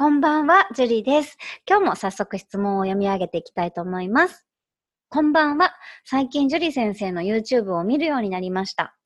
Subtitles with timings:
[0.00, 1.36] こんばんは、ジュリーです。
[1.68, 4.46] 今日も早速質問を読み上げていきたいと思います。
[5.10, 5.74] こんばんは。
[6.06, 8.96] 最近ジュリ先生の YouTube を見るようになりました。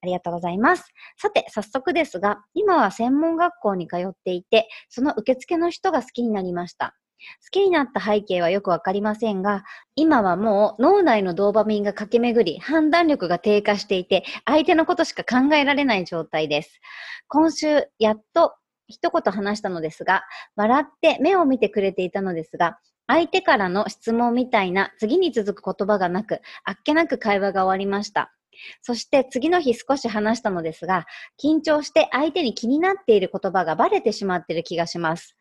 [0.00, 0.92] ありがとうございます。
[1.16, 6.96] さて、早速ですが、今は専門学校に通っていて、その受付の人が好きになりました。
[7.44, 9.62] 好きになった背景はよくわかりませんが、
[9.94, 16.80] 今はもう脳内のドーパミンが駆け巡り、判断力が低下していて、相手のことしか考えられない状態です。
[17.28, 18.56] 今週、やっと
[18.92, 20.22] 一言話したのですが、
[20.54, 28.32] 笑って目を見てくれていたのですが、相手からの質問みたいな次に続く言葉がなく、あっけなく会話が終わりました。
[28.82, 31.06] そして次の日少し話したのですが、
[31.42, 35.36] 緊張して相手に気になっている言葉がバレてしまっている気がします。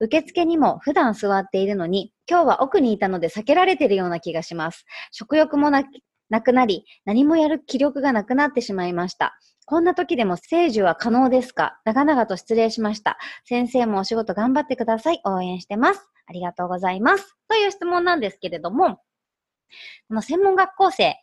[0.00, 4.84] 受付にも普段座っているのに、今日は奥にいたので避けられているような気がします。
[5.12, 5.84] 食欲もな
[6.30, 9.38] なくなり、何もやる気力がなくなってしまいました。
[9.66, 11.80] こんな時でも聖樹は可能ですか？
[11.84, 13.18] 長々と失礼しました。
[13.44, 15.20] 先生もお仕事頑張ってください。
[15.24, 16.08] 応援してます。
[16.26, 17.36] ありがとうございます。
[17.48, 18.96] という質問なんですけれども、
[20.08, 21.16] この専門学校生、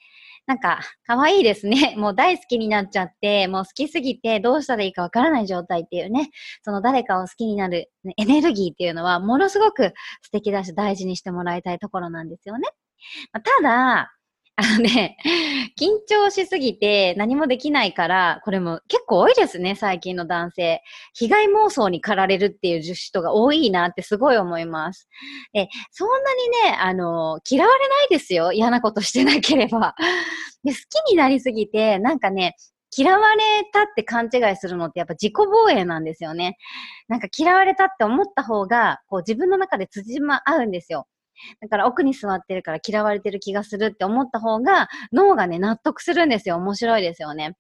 [0.48, 1.94] なんか、可愛いですね。
[1.98, 6.32] もう大好きになっちゃって、もう好きすぎてどうしたらいいかわからない状態っていうね、
[6.64, 12.68] その誰かを好きになるエネルギーっていうのは、ものすごく素敵だし大事にしてもらいたいところなんですよね。
[13.34, 14.12] ただ、
[14.62, 15.18] あのね、
[15.80, 20.82] 緊張しすぎて何もできないから、これも結構多いですね、最近の男性。
[21.14, 25.10] 被害妄想に駆られるっていう人が多いなってすごい思います。
[25.54, 28.52] で、そんなにね、あの、嫌われないですよ。
[28.52, 29.96] 嫌なことしてなければ。
[30.64, 32.56] で、好きになりすぎて、なんかね、
[32.96, 33.42] 嫌われ
[33.74, 36.58] たって勘違いするのってやっぱ自己防衛なんですよね。
[37.08, 41.08] なんか嫌われたって思った方が、こう自分の中で辻ま合うんですよ。
[41.62, 46.58] だから奥に座ってるから嫌われてる気がするって思った方が脳がね、納得するんですよ。
[46.58, 47.56] 面白いですよね。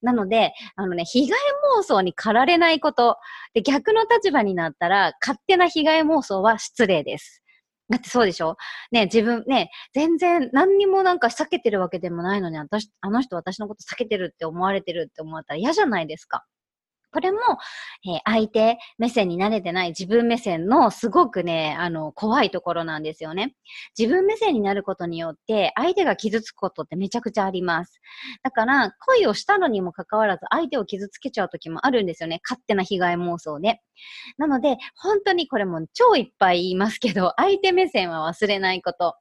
[0.00, 1.38] なので、あのね、被害
[1.78, 3.16] 妄想に駆られないこと。
[3.54, 7.42] で、逆の立場になったら、勝手な被害妄想は失礼です。
[7.88, 8.56] だってそうでしょ？
[8.90, 16.44] ね、自分ね、全然何にもなんか避けてるわけでもないのに、私、あの人私のこと避けてるって思われてるって思ったら嫌じゃないですか。
[17.12, 17.38] これも、
[18.06, 23.54] えー、相手目線に慣れてない自分目線のすごくね、あの、怖いところなんですよね。
[23.98, 28.00] 自分目線になることによって、相手が傷つくことってめちゃくちゃあります。
[28.42, 32.40] だから、恋をしたのにもかかわらず、相手を傷つけちゃう時もあるんですよね。
[32.48, 33.80] 勝手な被害妄想で。
[34.38, 39.16] なので、本当にこれも超いっぱい言いますけど、相手目線は忘れないこと。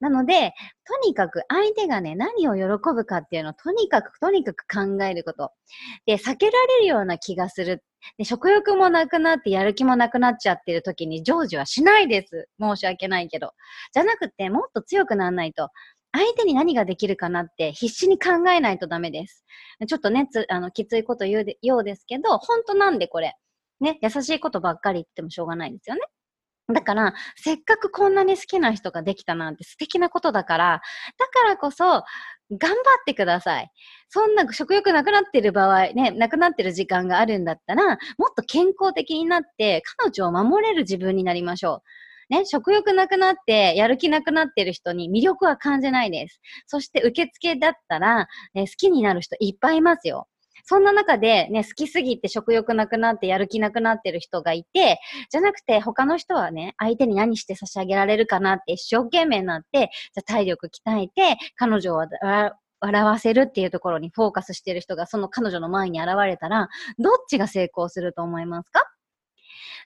[0.00, 0.52] なので、
[0.86, 2.62] とにかく相手がね、何を喜
[2.94, 5.52] ぶかっていうのをとにかくとにかく考えること。
[6.06, 7.82] で、避けられるような気がする。
[8.18, 12.48] で、食欲もなくなってやる気もなくなっちゃってる時に成就はしないです。
[12.60, 13.52] 申し訳ないけど。
[13.92, 15.70] じゃなくて、もっと強くならないと。
[16.12, 19.44] 相手に何ができるかなって必死に考えないとダメです。
[19.86, 23.34] ちょっとね、つあのきついこと言うようですけど、本当なんでこれ。
[23.80, 26.02] ね、優しいことばっかり言ってもしょうがないですよね。
[26.72, 30.80] だから、せっかくこんなに好きな人ができたなんて素敵なことだから、
[31.18, 31.84] だからこそ、
[32.50, 33.70] 頑張ってください。
[34.08, 37.84] そんな食欲なくなってる場合、ね、なくなってる時間があるんだったら、
[38.18, 41.82] もっと健康的になって、彼女を守れる自分になりましょ
[42.30, 42.34] う。
[42.34, 46.40] ね、食欲なくなって、やる気なくなってる人に魅力は感じないです。
[46.66, 50.26] そして受付だったら、ね、好きになる人いっぱいいますよ。
[50.66, 54.98] そんな中でね、好きすぎて食欲なくなってやる気なくなってる人がいて、
[55.30, 61.98] じゃなくて他の人はね、相手に何して差し上げられるかなって一生懸命になって、じゃ体力鍛えて、彼女を
[62.80, 66.68] 笑わせるっていうところにフォーカスしてる人がその彼女の前に現れたら、
[66.98, 68.82] どっちが成功すると思いますか？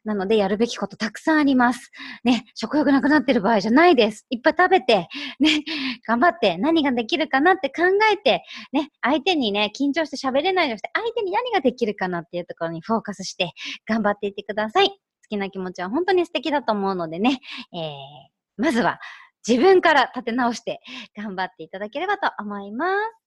[0.05, 1.91] なので、やるべきことたくさんあります。
[2.25, 4.27] ね、食欲なくなってる場合じゃないです。
[4.31, 5.09] いっぱい食べて、
[5.39, 5.65] ね、
[6.07, 7.83] 頑張って何ができるかなって考
[8.13, 13.53] えて、ね、相手にね、緊張して喋れないようにして、相手に何ができるかなっていうところにフォーカスして、
[13.87, 14.89] 頑張っていってください。
[14.89, 14.95] 好
[15.29, 17.41] きな気持ちは本当に素敵だと思うのでね、
[17.73, 17.91] えー、
[18.57, 19.01] まずは
[19.47, 20.81] 自分から立て直して
[21.17, 23.21] 頑張っていただければと思います。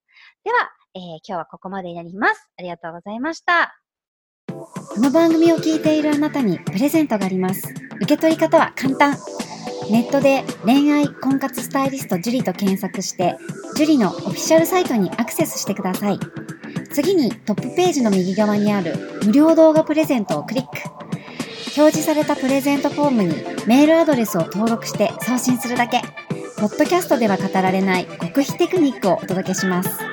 [0.43, 2.49] では、えー、今日はここまでになります。
[2.57, 3.82] ありがとうございました。
[4.53, 7.73] この番組を聞いているあなたにプレゼントがあります。
[7.97, 9.17] 受け取り方は簡単。
[9.89, 13.35] ネットで恋愛婚活スタイリスト樹と検索して、
[13.75, 16.19] 樹のオフィシャルサイトにアクセスしてください。
[16.91, 20.69] 次にトップページの右側にある無料動画プレゼントをクリック。
[21.75, 23.33] 表示されたプレゼントフォームに
[23.65, 26.01] メールアドレスを登録して送信するだけ。
[26.57, 30.12] ポッドキャストでは語られない極秘テクニックをお届けします。